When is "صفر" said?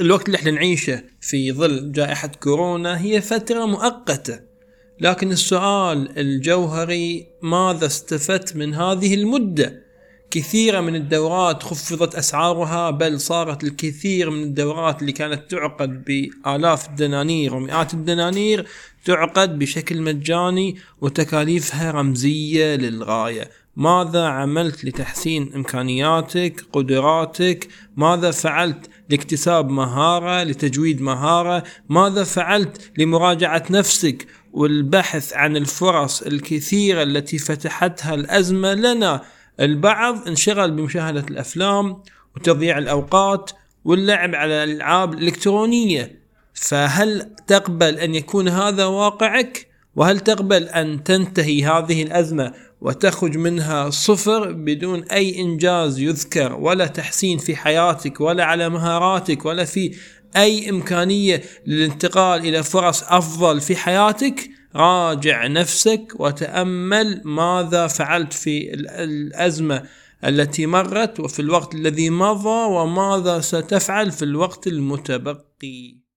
53.90-54.52